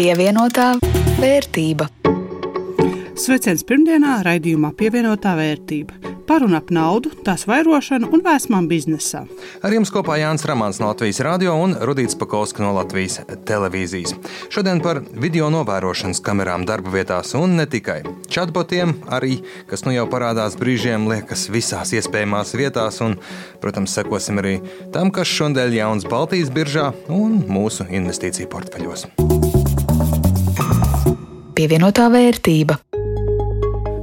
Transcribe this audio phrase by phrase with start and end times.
[0.00, 0.78] Pievienotā
[1.20, 1.84] vērtība.
[3.20, 6.14] Sveiciens pirmdienā raidījumā pievienotā vērtība.
[6.24, 9.26] Par un ap naudu, tās vairošanu un vēsmām biznesā.
[9.60, 14.16] Ar jums kopā Jānis Rāmāns no Latvijas radio un Rudīts Pakausks no Latvijas televīzijas.
[14.48, 18.00] Šodien par video novērošanas kamerām darba vietās un ne tikai.
[18.32, 23.20] Chatbotiem arī, kas nu jau parādās brīžiem, liekas visās iespējamās vietās, un,
[23.60, 24.62] protams, sekosim arī
[24.96, 29.10] tam, kas šodien jauns Baltijas biržā un mūsu investīciju portfeļos.
[31.60, 32.78] Pievienotā vērtība.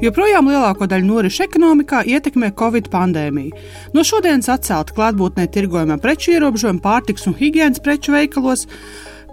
[0.03, 3.63] Joprojām lielāko daļu norišu ekonomikā ietekmē Covid pandēmija.
[3.97, 8.67] No šodienas atcelta klātbūtnē tirgojumā preču ierobežojumi pārtiks un higiēnas preču veikalos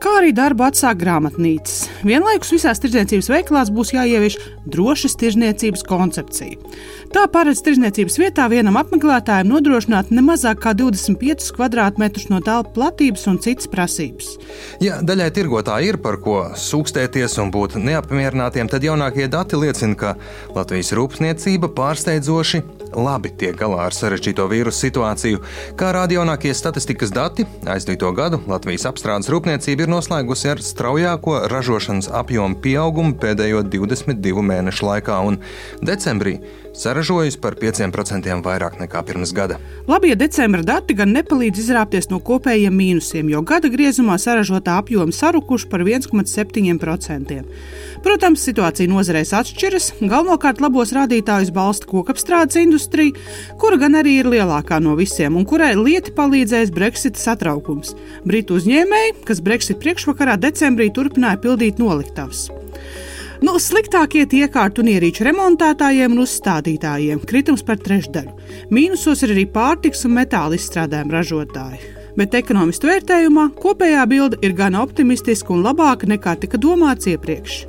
[0.02, 1.88] kā arī darbu atsāk grāmatnīcas.
[2.06, 4.36] Vienlaikus visās tirdzniecības veikalās būs jāievieš
[4.70, 6.58] drošas tirdzniecības koncepcija.
[7.14, 13.28] Tā paredz tirdzniecības vietā vienam apmeklētājam nodrošināt ne mazāk kā 25 km2 no telpu platības
[13.30, 14.34] un citas prasības.
[14.82, 20.16] Ja daļai tirgotāji ir par ko sūkstēties un būt neapmierinātiem, tad jaunākie dati liecina, ka
[20.56, 22.64] Latvijas rūpniecība pārsteidzoši
[22.96, 25.42] labi tiek galā ar sarežģīto vīrusu situāciju.
[25.78, 32.10] Kā rāda jaunākie statistikas dati, aizdīto gadu Latvijas apstrādes rūpniecība ir noslēgusi ar straujāko ražošanas
[32.14, 35.40] apjomu pieaugumu pēdējo 22 mēnešu laikā, un
[35.84, 36.38] decembrī
[36.74, 39.58] saražojusi par 5% vairāk nekā pirms gada.
[39.88, 45.68] Labie decembra dati gan nepalīdz izrāpties no kopējiem mīnusiem, jo gada griezumā saražotā apjoma sarukuši
[45.70, 47.40] par 1,7%.
[48.04, 49.90] Protams, situācija nozarēs atšķiras.
[50.02, 53.14] Galvenokārt labos rādītājus balsta kokapstrādes industrija,
[53.60, 57.94] kura gan arī ir lielākā no visiem un kurai lieti palīdzēs Brexit satraukums.
[58.26, 62.48] Britu uzņēmēji, kas Brexit priekšvakarā decembrī turpināja pildīt noliktavas.
[63.44, 68.32] Nu, sliktāk iet iekārtu un ierīču remontētājiem un uzstādītājiem- kritums par trešdaļu.
[68.72, 71.80] Mīnusos ir arī pārtiks un metāla izstrādājumu ražotāji.
[72.16, 77.66] Bet ekonomistu vērtējumā kopējā bilde ir gan optimistiska un labāka nekā tika domāts iepriekš.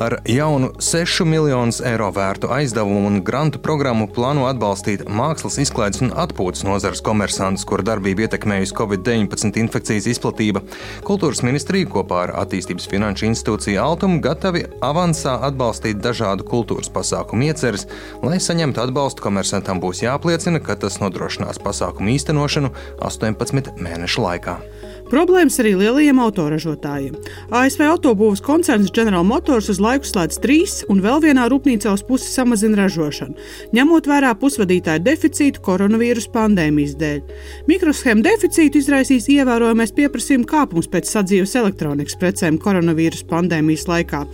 [0.00, 6.14] Ar jaunu 6 miljonus eiro vērtu aizdevumu un grantu programmu plāno atbalstīt mākslas izklaides un
[6.22, 10.64] atpūtas nozares komersantus, kuru darbību ietekmējusi Covid-19 infekcijas izplatība.
[11.04, 17.84] Kultūras ministrija kopā ar Attīstības finanšu institūciju Altumu gatavi avansā atbalstīt dažādu kultūras pasākumu ieceres.
[18.24, 22.72] Lai saņemtu atbalstu, komersantam būs jāapliecina, ka tas nodrošinās pasākumu īstenošanu
[23.04, 24.62] 18 mēnešu laikā.
[25.10, 27.16] Problēmas arī lielajiem autoražotājiem.
[27.50, 32.30] ASV autobūvas koncerns General Motors uz laiku slēdz trīs un vēl vienā rūpnīcā uz pusi
[32.30, 33.34] samazina ražošanu,
[33.74, 37.34] ņemot vērā pusvadītāju deficītu koronavīrus pandēmijas dēļ.
[37.66, 44.24] Mikroshēmu deficītu izraisīs ievērojamais pieprasījuma kāpums pēc sadzīves elektronikas precēm koronavīrus pandēmijas laikā,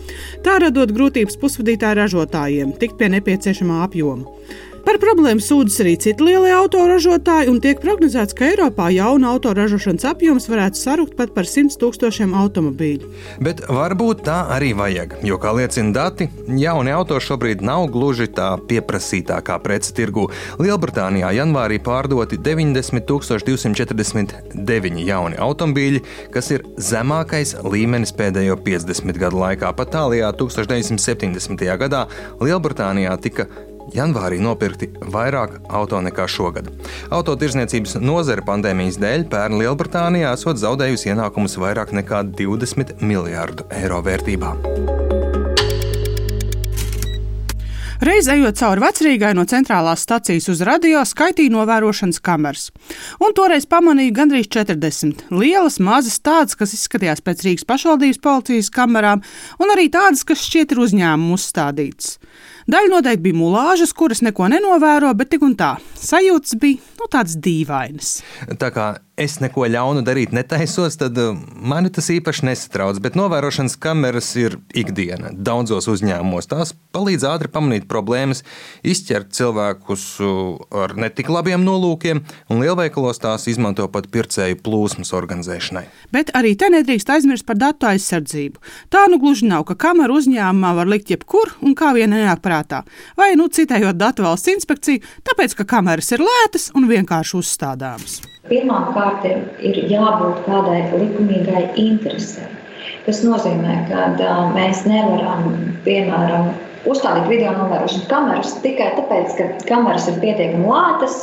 [0.44, 4.28] tā radot grūtības pusvadītāju ražotājiem tikt pie nepieciešamā apjoma.
[4.86, 10.46] Par problēmu sūdzas arī citi lielie autoražotāji, un tiek prognozēts, ka Eiropā jauna autoražošanas apjoms
[10.46, 13.10] varētu sarukt pat par 100 tūkstošiem automobīļu.
[13.42, 18.52] Bet varbūt tā arī vajag, jo, kā liecina dati, jauni auto šobrīd nav gluži tā
[18.70, 20.28] pieprasītākā prece tirgu.
[20.62, 29.74] Lielbritānijā janvārī pārdoti 90 249 jauni automobīļi, kas ir zemākais līmenis pēdējo 50 gadu laikā.
[29.74, 31.66] Pat tālākajā 1970.
[31.82, 32.06] gadā
[32.38, 33.50] Lielbritānijā tika
[33.94, 36.70] Janvārī nopirkti vairāk auto nekā šogad.
[37.14, 44.56] Autotirzniecības nozare pandēmijas dēļ pērn Lielbritānijā esot zaudējusi ienākumus vairāk nekā 20 miljārdu eiro vērtībā.
[47.96, 52.66] Reiz ejot cauri vecrīgai no centrālās stacijas uz radio, skaitīja novērošanas kameras.
[53.24, 55.30] Un toreiz pamanīju gandrīz 40.
[55.32, 59.24] Lielas, mazas, tādas, kas izskatījās pēc Rīgas pašvaldības policijas kamerām,
[59.56, 62.18] un arī tādas, kas šķiet ir uzņēmumu uzstādītas.
[62.66, 67.36] Daļa noteikti bija mulāžas, kuras neko nenovēro, bet tik un tā sajūtas bija nu, tādas
[67.38, 68.08] dīvainas.
[68.58, 73.00] Tā kā es neko ļaunu darīt netaisos, tad uh, mani tas īpaši nesatrauc.
[73.02, 76.48] Bet novērošanas kameras ir ikdiena daudzos uzņēmumos.
[76.50, 78.44] Tās palīdz ātri pamanīt problēmas,
[78.86, 85.86] izķert cilvēkus uh, ar netik labiem nolūkiem, un lielveikalos tās izmanto pat pircēju plūsmas organizēšanai.
[86.12, 88.60] Bet arī te nedrīkst aizmirst par datu aizsardzību.
[88.92, 92.84] Tā nu gluži nav, ka kameru uzņēmumā var likt jebkur un kā vien nenāk prātā.
[93.16, 98.20] Vai, nu, citējot datu valsts inspekciju, tāpēc, ka kameras ir lētas un vienkārši uzstādāmas.
[98.50, 102.46] Pirmkārt, ir, ir jābūt kādai likumīgai interesei.
[103.06, 104.06] Tas nozīmē, ka
[104.54, 105.48] mēs nevaram,
[105.86, 106.52] piemēram,
[106.90, 111.18] uzstādīt video novērošanas kameras tikai tāpēc, ka kameras ir pietiekami lētas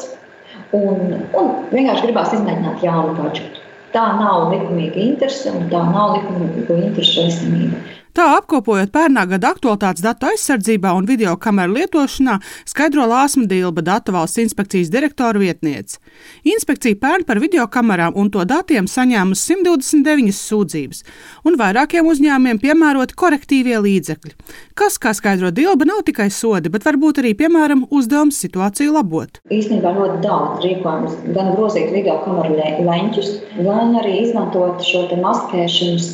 [0.76, 3.64] un, un vienkārši gribās izmēģināt jaunu gadžetu.
[3.94, 7.80] Tā nav likumīga interese un tā nav likumīga interesu esamība.
[8.14, 12.36] Tā apkopojot pērnā gada aktualitātes datu aizsardzībā un video kameru lietošanā,
[12.70, 15.98] skaidro Lāsma Dilba, datu valsts inspekcijas direktora vietniece.
[16.46, 21.02] Inspekcija pērn par video kamerām un to datiem saņēmusi 129 sūdzības,
[21.50, 24.36] un vairākiem uzņēmumiem piemēroti korektīvie līdzekļi,
[24.78, 29.42] kas, kā skaidro Dilba, nav tikai sodi, bet varbūt arī, piemēram, uzdevums situāciju labot.
[29.50, 36.14] Īstenībā ļoti daudz rīkojums, gan grozīt video kameru leņķus, gan arī izmantot šo maskēšanas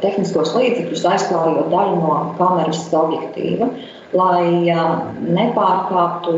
[0.00, 3.68] tehniskos līdzekļus aizklājot daļu no kameras objektīva,
[4.16, 4.70] lai
[5.26, 6.36] nepārkāptu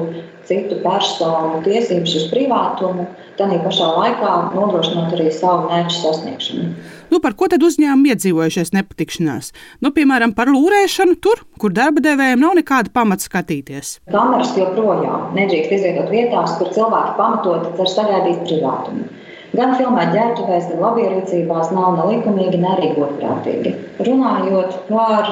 [0.49, 3.05] citu personu tiesības uz privātumu,
[3.37, 6.71] tad pašā laikā nodrošinot arī savu mērķu sasniegšanu.
[7.13, 9.53] Nu, par ko tad uzņēmumi iedzīvojušies nepatikšanās?
[9.85, 13.99] Nu, piemēram, par lūrēšanu tur, kur darba devējiem nav nekāda pamata skatīties.
[14.13, 19.09] Kameras joprojām nedrīkst izvietot vietās, kur cilvēki pamatoti cer sagaidīt privātumu.
[19.57, 23.73] Gan filmēt ģērbtuvēs, gan labierīcībās nav ne likumīgi, ne arī godprātīgi.
[24.05, 25.31] Runājot par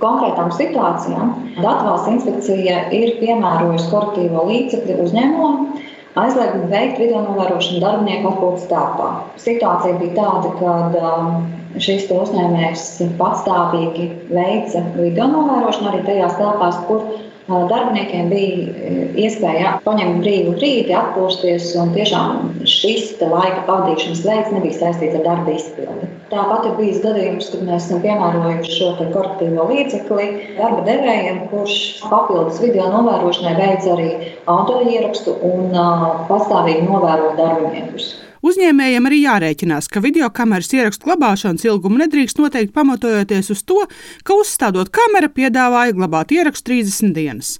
[0.00, 5.66] konkrētām situācijām, Datvalsts inspekcija ir piemērojusi koruptīvo līdzekļu uzņēmumam,
[6.20, 9.10] aizliegumu veikt video novērošanu darbinieku atpūtas telpā.
[9.44, 11.42] Situācija bija tāda, ka um,
[11.78, 12.86] šis uzņēmējs
[13.20, 17.04] patstāvīgi veica video novērošanu arī tajās telpās, kur
[17.70, 25.18] darbiniekiem bija iespēja paņemt brīvu brīdi, atpūsties, un tiešām šis laika pavadīšanas veids nebija saistīts
[25.18, 26.08] ar darba izpildi.
[26.30, 30.28] Tāpat ir bijis gadījums, kad mēs esam piemērojuši šo korporatīvo līdzekli
[30.60, 31.76] darba devējiem, kurš
[32.06, 34.10] papildus video novērošanai veids arī
[34.46, 35.74] audio ierakstu un
[36.30, 38.12] pastāvīgi novēro darbiniekus.
[38.40, 43.82] Uzņēmējiem arī jārēķinās, ka video kameras ierakstu glabāšanas ilgumu nedrīkst noteikt pamatojoties uz to,
[44.24, 47.50] ka uzstādot kameru piedāvāja glabāt ierakstu 30 dienas.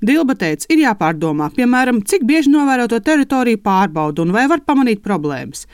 [0.00, 5.66] Dilba teica, ir jāpārdomā, piemēram, cik bieži novēroto teritoriju pārbauda un vai var pamanīt problēmas.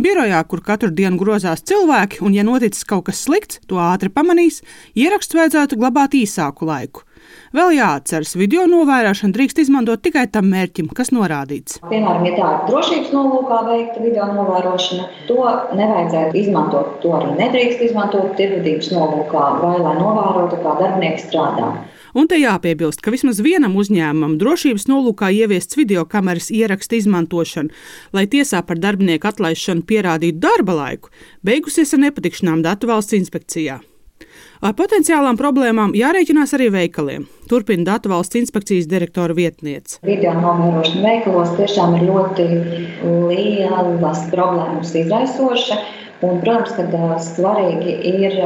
[0.00, 4.62] Birojā, kur katru dienu grozās cilvēki, un ja noticis kaut kas slikts, to ātri pamanīs,
[4.96, 7.04] ierakstu vajadzētu glabāt īsāku laiku.
[7.54, 11.76] Vēl jāatceras, video novērošanu drīkst izmantot tikai tam mērķim, kas norādīts.
[11.86, 15.36] Piemēram, ja tā ir drošības nolūkā veikta video novērošana, to
[15.78, 16.96] nevajadzētu izmantot.
[17.04, 21.70] To arī nedrīkst izmantot tirdzniecības nolūkā vai lai novērotu, kā darbinieki strādā.
[22.18, 27.70] Un te jāpiebilst, ka vismaz vienam uzņēmumam drošības nolūkā ieviests video kameras ierakstu izmantošana,
[28.18, 31.14] lai tiesā par darbinieku atlaišanu pierādītu darba laiku,
[31.46, 33.78] beigusies ar nepatikšanām datu valsts inspekcijā.
[34.64, 37.26] Ar potenciālām problēmām jārēķinās arī veikaliem.
[37.50, 39.98] Turpina Datu valsts inspekcijas direktora vietniece.
[40.06, 42.46] Video novērošana veikalos tiešām ir ļoti
[43.28, 45.82] lielas problēmas izraisoša.
[46.24, 48.38] Un, protams, ka svarīgi ir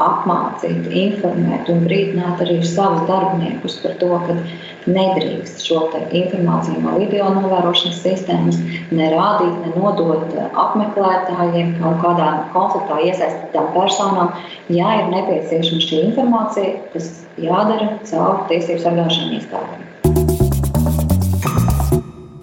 [0.00, 4.38] apmācīt, informēt un brīdināt arī savus darbiniekus par to, ka
[4.86, 8.58] nedrīkst šo informāciju no video novērošanas sistēmas
[8.94, 10.34] nerādīt, nenodot
[10.64, 14.32] apmeklētājiem, kaut kādā konfliktā iesaistītām personām.
[14.72, 17.10] Ja ir nepieciešama šī informācija, tas
[17.40, 19.80] jādara caur tiesību sargāšanu iestādēm.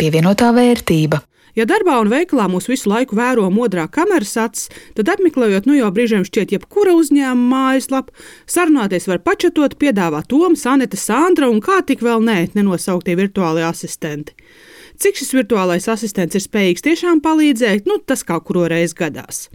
[0.02, 1.22] Pievienotā vērtība.
[1.58, 5.90] Ja darbā un veikalā mūs visu laiku vēro modrā kameras acis, tad apmeklējot nu jau
[5.92, 8.16] brīžiem šķiet jebkura uzņēmuma mājaslapu,
[8.48, 14.38] sarunāties var pačatot, piedāvāt Tomu, Sanita, Sandra un kā tik vēl nē, nenosauktie virtuālie asistenti.
[15.02, 19.48] Cik šis virtuālais asistents ir spējīgs tiešām palīdzēt, nu, tas kaut kuru reizi gadās.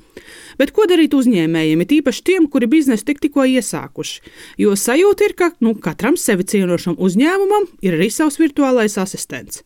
[0.59, 4.33] Bet ko darīt uzņēmējiem, it īpaši tiem, kuri biznesu tik tikko iesākuši?
[4.59, 9.63] Jo sajūta ir, ka nu, katram sevi cienošam uzņēmumam ir arī savs virtuālais asistents.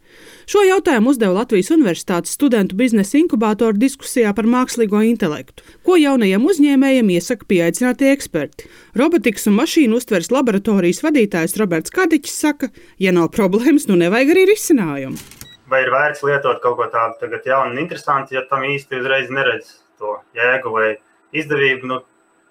[0.50, 5.64] Šo jautājumu uzdeva Latvijas Universitātes studentu biznesa inkubātora diskusijā par mākslīgo intelektu.
[5.86, 8.68] Ko jaunajiem uzņēmējiem iesaka pieaicinātie eksperti?
[9.00, 14.50] Robotikas un mašīnu uztveres laboratorijas vadītājs Roberts Kadiņš saka, ja nav problēmas, nu nevajag arī
[14.52, 15.39] risinājumu.
[15.70, 19.76] Vai ir vērts lietot kaut ko tādu jaunu un interesantu, ja tam īsti uzreiz neredz
[20.00, 20.88] to jēgu vai
[21.36, 21.86] izdevību.
[21.86, 22.00] Nu,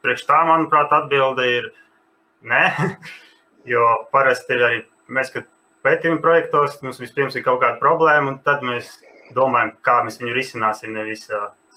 [0.06, 1.74] priekš tā, manuprāt, atbilde ir
[2.42, 2.66] nē.
[3.68, 4.78] Jo parasti ir arī
[5.12, 5.44] mēs, kad
[5.86, 8.94] pētījuma projektos, mums vispirms ir kaut kāda problēma, un tad mēs
[9.36, 10.96] domājam, kā mēs viņu risināsim.
[10.96, 11.28] Nevis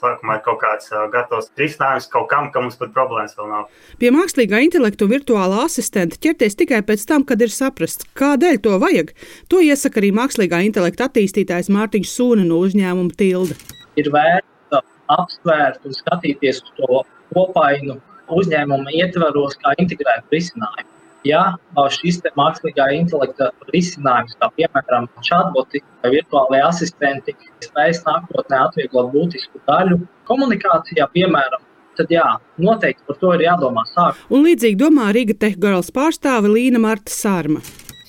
[0.00, 3.66] sākumā ir kaut kāds gatavs risinājums kaut kam, kam mums pat problēmas vēl nav.
[4.00, 8.78] Pie mākslīgā intelekta un virtuālā asistenta ķerties tikai pēc tam, kad ir saprasts, kādēļ to
[8.82, 9.12] vajag.
[9.52, 13.58] To iesaka arī mākslīgā intelekta attīstītājs Mārtiņš Sūna no uzņēmuma Tilda.
[14.00, 14.80] Ir vērts
[15.12, 17.02] apsvērt un skatīties uz to
[17.34, 17.99] kopainu
[18.32, 20.91] uzņēmuma ietvaros kā integrētu risinājumu.
[21.26, 21.43] Ja
[21.95, 30.00] šis mākslīgā intelekta risinājums, kā piemēram chatboti vai virtuālajie asistenti, spēs nākotnē atvieglot būtisku daļu
[30.31, 31.62] komunikācijā, piemēram,
[31.99, 32.26] tad jā,
[32.59, 34.33] noteikti par to ir jādomā sākumā.
[34.35, 37.62] Un līdzīgi domā Riga Tehgirls pārstāve Līna Marta Sārma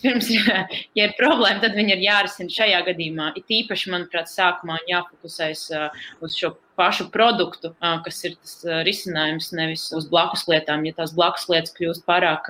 [0.04, 0.66] pirms, ja,
[0.98, 3.32] ja ir problēma, tad viņi ir jārisina šajā gadījumā.
[3.40, 8.54] It īpaši, manuprāt, sākumā jāfokusēs uh, uz šo pašu produktu, kas ir tas
[8.88, 10.86] risinājums, nevis uz blakus lietām.
[10.88, 12.50] Ja tās blakus lietas kļūst pārāk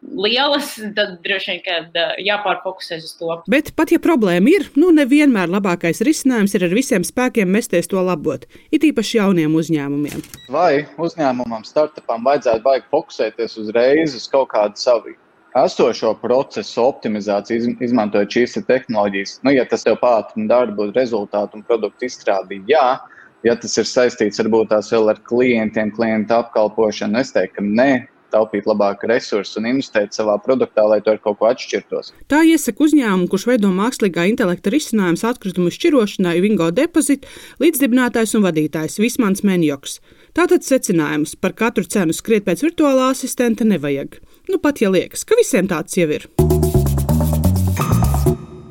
[0.00, 1.94] lielas, tad droši vien,
[2.26, 3.38] jāpārfokusēs uz to.
[3.52, 8.02] Bet pat ja problēma ir, nu nevienmēr labākais risinājums ir ar visiem spēkiem mesties to
[8.04, 10.24] labot, it īpaši jauniem uzņēmumiem.
[10.52, 15.16] Vai uzņēmumam, startupam vajadzētu baigi fokusēties uzreiz uz kaut kādu savu
[15.58, 19.32] esošo procesu optimizāciju, izmantojot šīs tehnoloģijas.
[19.42, 23.00] Nu, ja tas tev pātrina darbu, rezultātu un produktu izstrādi, jā,
[23.46, 27.92] ja tas ir saistīts varbūt tās vēl ar klientiem, klientu apkalpošanu, es teiktu, ka nē.
[28.30, 32.12] Taupīt labāk resursus un investēt savā produktā, lai to ar kaut ko atšķirtos.
[32.30, 37.26] Tā iesaka uzņēmumu, kurš veido mākslīgā intelekta risinājumus atkritumu šķirošanai, Vingo Deposit,
[37.58, 39.98] līdzdibinātājs un vadītājs Vismans Menjoks.
[40.38, 44.20] Tātad secinājums par katru cenu skriet pēc virtuālā asistenta nevajag.
[44.46, 46.28] Nu, pat ja liekas, ka visiem tāds jau ir.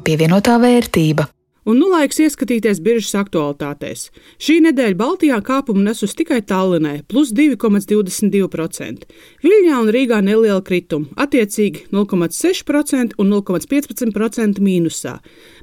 [0.07, 1.27] Pievienotā vērtība.
[1.67, 4.05] Un nu laiks ieskatīties biržas aktualitātēs.
[4.39, 9.07] Šī nedēļa Baltijā kāpumu nesus tikai Tallinē, plus 2,22%.
[9.43, 15.17] Viļņā un Rīgā neliela krituma, attiecīgi 0,6% un 0,15% mīnusā.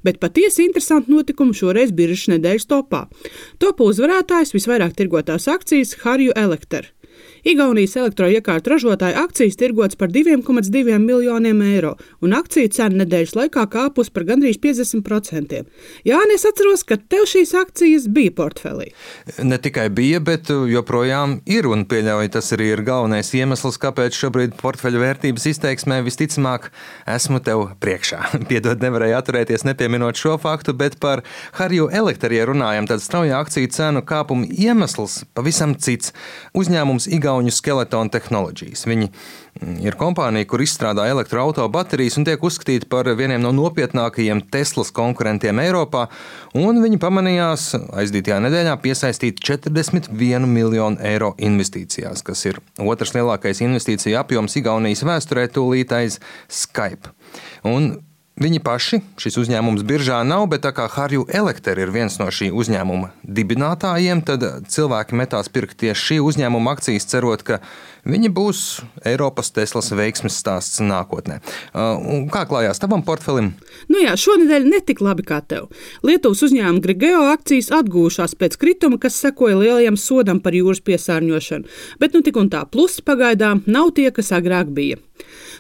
[0.05, 3.07] Bet patiesi interesanti notikumi šoreiz biržas nedēļas topā.
[3.63, 6.85] Topa uzvarētājs visvairāk tirgotās akcijas Harju Elektra.
[7.47, 14.09] Igaunijas elektroiekārtu ražotāja akcijas tirgots par 2,2 miljoniem eiro, un akciju cena nedēļas laikā kāpus
[14.11, 15.61] par gandrīz 50%.
[16.09, 18.89] Jā, es atceros, ka tev šīs akcijas bija portfelī.
[19.47, 24.59] Ne tikai bija, bet joprojām ir, un pieļauju, tas arī ir galvenais iemesls, kāpēc šobrīd
[24.59, 26.73] portfeļu vērtības izteiksmē visticamāk
[27.15, 28.25] esmu tev priekšā.
[28.51, 31.23] Piedod, nevarēju atturēties nepieminot šo faktu, bet par
[31.61, 36.11] Harju elektriju runājam, tad strauja akciju cenu kāpuma iemesls pavisam cits.
[36.59, 38.87] Uzņēmums Igaunijas Igauņu Skeleton Technologies.
[38.89, 44.41] Viņi mm, ir kompānija, kur izstrādā elektroautorāta baterijas un tiek uzskatīti par vieniem no nopietnākajiem
[44.53, 46.07] Teslas konkurentiem Eiropā.
[46.57, 54.57] Viņi pamanījās aizdītajā nedēļā piesaistīt 41 miljonu eiro investīcijās, kas ir otrs lielākais investīcija apjoms
[54.57, 57.13] Igaunijas vēsturē, tūlītais Skype.
[57.69, 57.99] Un
[58.37, 62.51] Viņi paši šis uzņēmums biržā nav, bet tā kā Harju Elektra ir viens no šī
[62.53, 67.63] uzņēmuma dibinātājiem, tad cilvēki metās pirkt tieši šī uzņēmuma akcijas, cerot, ka
[68.05, 68.61] viņi būs
[69.09, 71.39] Eiropas Teslas veiksmes stāsts nākotnē.
[71.73, 73.55] Uh, kā klājās tavam portfelim?
[73.89, 75.73] Nu jā, šonadēļ netik labi kā tev.
[76.05, 81.73] Lietuvas uzņēmuma Grigeo akcijas atgūšās pēc krituma, kas sekoja lielajam sodam par jūras piesārņošanu,
[82.05, 85.01] bet nu tik un tā plusi pagaidām nav tie, kas agrāk bija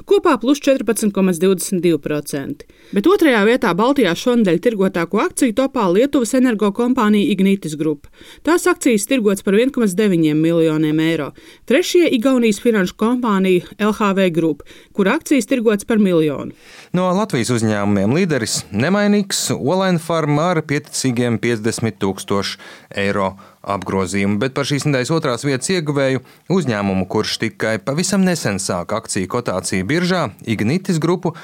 [0.04, 2.65] kopā plus 14,22%.
[2.94, 8.06] Bet otrajā vietā Baltijā šonadēļ tirgotāko akciju topā Lietuvas energokompānija Ignitis Group.
[8.46, 11.32] Tās akcijas tirgots par 1,9 miljoniem eiro.
[11.66, 14.62] Trešie Igaunijas finanšu kompānija LHV Group,
[14.94, 16.54] kur akcijas tirgots par miljonu.
[16.94, 22.62] No Latvijas uzņēmumiem līderis nemainīgs Olaina Farma ar pieticīgiem 50 tūkstošu
[23.02, 23.34] eiro
[23.66, 26.22] apgrozījumu, bet par šīs nedēļas otrās vietas ieguvēju
[26.54, 31.34] uzņēmumu, kurš tikai pavisam nesen sāka akciju kotāciju biržā, Ignitis grupu,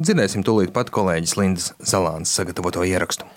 [0.00, 3.28] dzirdēsim tūlīt pat kolēģis Lindas Zalāns sagatavoto ierakstu.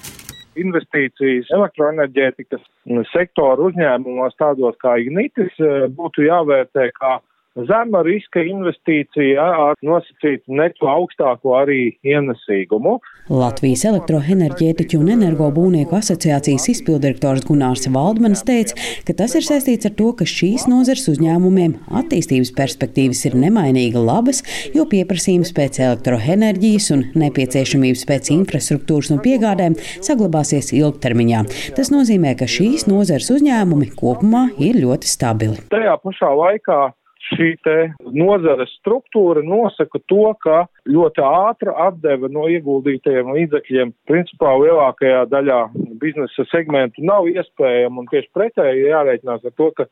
[0.57, 2.63] Investīcijas elektroenerģētikas
[3.11, 5.53] sektora uzņēmumos, tādos kā Ignitis,
[5.93, 7.19] būtu jāvērtē kā
[7.65, 12.97] zema riska investīcija ar nosacītu neto augstāko arī ienesīgumu.
[13.33, 20.11] Latvijas elektroenerģētiķu un energobūvnieku asociācijas izpildirektors Gunārs Valdmanis teica, ka tas ir saistīts ar to,
[20.19, 24.43] ka šīs nozars uzņēmumiem attīstības perspektīvas ir nemainīgi labas,
[24.75, 31.43] jo pieprasījums pēc elektroenerģijas un nepieciešamības pēc infrastruktūras un piegādēm saglabāsies ilgtermiņā.
[31.79, 35.59] Tas nozīmē, ka šīs nozars uzņēmumi kopumā ir ļoti stabili.
[35.73, 36.79] Tajā pašā laikā
[37.33, 37.49] šī
[38.15, 45.61] nozares struktūra nosaka to, ka ļoti ātra atdeve no ieguldītajiem līdzekļiem principā lielākajā daļā
[46.01, 49.89] biznesa segmentu nav iespējama un tieši pretēji jārēķinās ar to, ka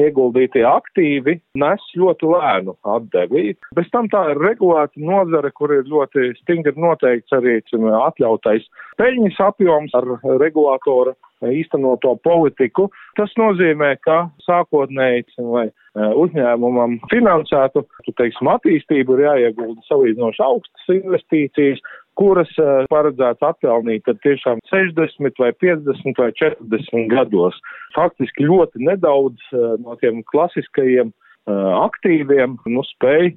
[0.00, 3.52] ieguldītie aktīvi nes ļoti lēnu atdevi.
[3.76, 8.68] Bez tam tā ir regulēta nozare, kur ir ļoti stingri noteikts arī atļautais
[9.00, 10.08] peļņas apjoms ar
[10.40, 12.88] regulātoru īstenoto politiku.
[13.18, 17.84] Tas nozīmē, ka sākotnēji, lai e, uzņēmumam finansētu,
[18.16, 21.82] teiksim, attīstību ir jāiegulda salīdzinoši augstas investīcijas,
[22.18, 22.50] kuras
[22.92, 27.56] paredzēts atpelnīt tiešām 60 vai 50 vai 40 gados.
[27.96, 29.52] Faktiski ļoti nedaudz
[29.84, 31.12] no tiem klasiskajiem
[31.48, 33.32] aktīviem nu, spēj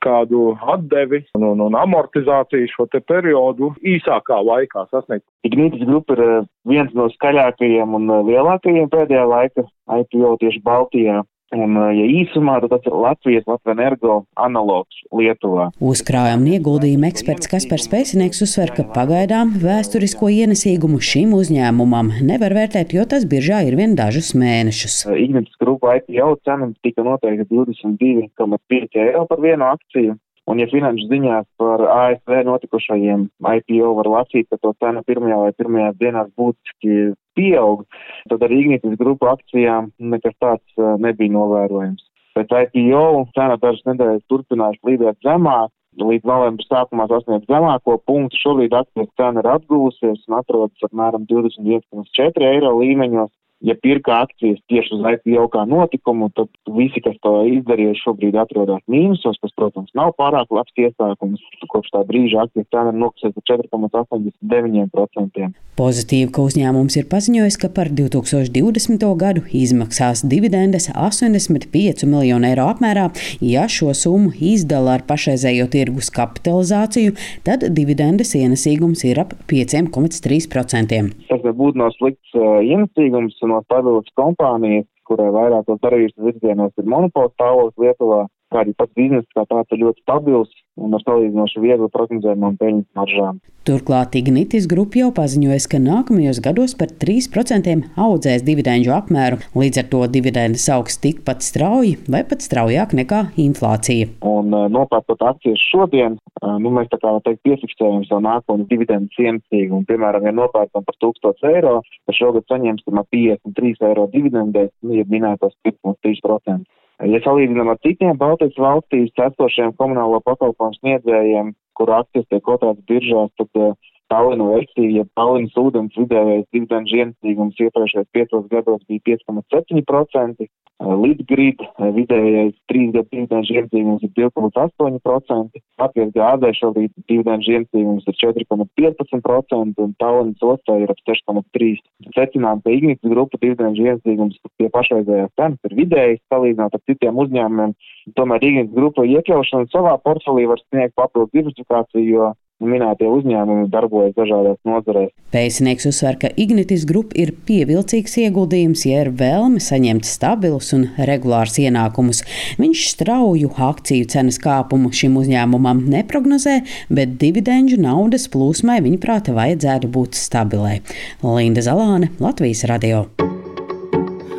[0.00, 5.26] kādu atdevi un, un, un amortizāciju šo te periodu īsākā laikā sasniegt.
[5.44, 9.66] Ignitis grupa ir viens no skaļākajiem un lielākajiem pēdējā laika
[10.00, 11.20] IPO tieši Baltijā.
[11.54, 15.68] Un, ja īsumā, tad tas ir Latvijas Latvijas analogs Lietuvā.
[15.84, 23.06] Uzkrājuma ieguldījuma eksperts Kaspars Pēcinieks uzsver, ka pagaidām vēsturisko ienesīgumu šim uzņēmumam nevar vērtēt, jo
[23.06, 25.04] tas biržā ir vien dažus mēnešus.
[25.14, 30.18] Ignitis grupa IPO cena tika noteikta 22,5 eiro par vienu akciju.
[30.50, 35.52] Un, ja finanšu ziņās par ASV notikušajiem IPO var lasīt, ka to cena pirmajā vai
[35.56, 37.86] pirmajās dienās būtiski pieaug,
[38.28, 42.04] tad ar Ignitis grupu akcijām nekas tāds uh, nebija novērojams.
[42.36, 45.72] Pēc IPO cena dažas nedēļas turpinās līdēt zemāk,
[46.02, 48.40] līdz novembra sākumā sasniedz zemāko punktu.
[48.42, 54.94] Šobrīd akcijas cena ir atguvusies un atrodas apmēram 21,4 eiro līmeņos ja pirka akcijas tieši
[54.96, 60.08] uz IPO kā notikumu, tad visi, kas to izdarīja, šobrīd atrodas mīnusos, kas, protams, nav
[60.18, 61.40] pārāk labs iesākums.
[61.70, 65.48] Kopš tā brīža akcijas cena ir nokusēta par 4,89%.
[65.74, 69.06] Pozitīvi, ka uzņēmums ir paziņojis, ka par 2020.
[69.18, 73.06] gadu izmaksās dividendes 85 miljonu eiro apmērā.
[73.42, 81.00] Ja šo summu izdala ar pašreizējo tirgus kapitalizāciju, tad dividendes ienesīgums ir ap 5,3%.
[81.30, 87.34] Tas nebūtu nav slikts uh, ienesīgums no stabilas kompānijas, kurai vairākos darījuma virzienos ir monopols
[87.36, 91.90] stāvoklis Lietuvā, kā arī pats bizness kā tāds ir ļoti stabils un ar salīdzinoši viegli
[91.94, 93.38] prognozējumām peļņas maržām.
[93.64, 97.70] Turklāt Ignitis grupa jau paziņoja, ka nākamajos gados par 3%
[98.06, 104.10] audzēs dividendžu apmēru, līdz ar to dividendes augs tikpat strauji vai pat straujāk nekā inflācija.
[104.28, 109.86] Un nopērkot akcijas šodien, nu, mēs tā kā teikt piefiksējam savu nākotnes dividendu cienīgumu.
[109.88, 115.56] Piemēram, ja nopērkam par 1000 eiro, tad šogad saņemsim 53 eiro dividendēs, nu, ja minētos
[115.64, 116.66] 5,3%.
[117.02, 123.32] Ja salīdzinām ar citiem Baltijas valstīs esošiem komunālo pakalpojumu sniedzējiem, kuru akcijas tiek kotētas biržās,
[123.40, 123.74] tad uh,
[124.12, 130.48] Tallinas versija, ja Tallinas ūdens vidējais dividendžu ienesīgums iepriekšējos piecos gados bija 5,7%,
[130.82, 131.60] Lidgrid
[131.94, 139.94] vidējais trīs gadu dividendžu ienesīgums ir 2,8%, Latvijas gādē šobrīd dividendžu ienesīgums ir 4,15% un
[140.02, 141.78] Tallinas ostā ir ap 6,3%.
[142.18, 147.76] Secinām, ka Ignitis grupa dividendžu ienesīgums pie pašreizējās cenas ir vidējs salīdzinot ar citiem uzņēmumiem.
[148.18, 152.32] Tomēr Ignitis grupa iekļaušana savā portfelī var sniegt papildus diversifikāciju, jo
[152.68, 155.12] minētie uzņēmumi darbojas dažādās nozarēs.
[155.34, 161.58] Pēcinieks uzsver, ka Ignitis Group ir pievilcīgs ieguldījums, ja ir vēlme saņemt stabilus un regulārus
[161.62, 162.24] ienākumus.
[162.60, 166.60] Viņš strauju akciju cenas kāpumu šim uzņēmumam neprognozē,
[166.94, 170.80] bet dividendžu naudas plūsmai viņa prāta vajadzētu būt stabilai.
[171.24, 173.06] Linda Zalāne, Latvijas radio.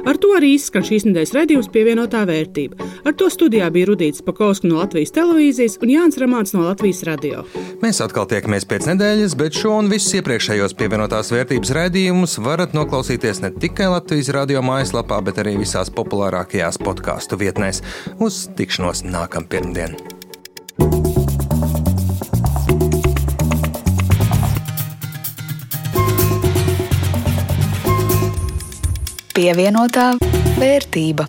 [0.06, 2.78] Ar to arī izskan šīs nedēļas redzējums pievienotā vērtība.
[3.06, 7.41] Ar to studijā bija Rudīts Pakausks no Latvijas televīzijas un Jānis Ramāns no Latvijas radio.
[7.82, 13.41] Mēs atkal tiekamies pēc nedēļas, bet šo un visus iepriekšējos pievienotās vērtības raidījumus varat noklausīties
[13.46, 17.82] ne tikai Latvijas radio mājaslapā, bet arī visās populārākajās podkāstu vietnēs.
[18.22, 20.25] Uz tikšanos nākamā pirmdiena!
[29.36, 30.13] Pievienotā
[30.56, 31.26] vērtība.